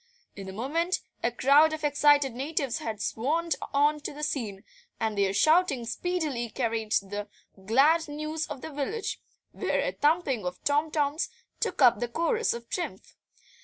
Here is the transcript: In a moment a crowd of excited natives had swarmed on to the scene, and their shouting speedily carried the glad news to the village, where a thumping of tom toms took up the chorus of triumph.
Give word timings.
In 0.35 0.49
a 0.49 0.51
moment 0.51 1.01
a 1.21 1.29
crowd 1.31 1.73
of 1.73 1.83
excited 1.83 2.33
natives 2.33 2.79
had 2.79 2.99
swarmed 2.99 3.55
on 3.71 3.99
to 3.99 4.13
the 4.13 4.23
scene, 4.23 4.63
and 4.99 5.15
their 5.15 5.31
shouting 5.31 5.85
speedily 5.85 6.49
carried 6.49 6.93
the 6.93 7.27
glad 7.67 8.07
news 8.07 8.47
to 8.47 8.55
the 8.55 8.71
village, 8.71 9.21
where 9.51 9.79
a 9.81 9.91
thumping 9.91 10.43
of 10.43 10.57
tom 10.63 10.89
toms 10.89 11.29
took 11.59 11.83
up 11.83 11.99
the 11.99 12.07
chorus 12.07 12.51
of 12.51 12.67
triumph. 12.67 13.15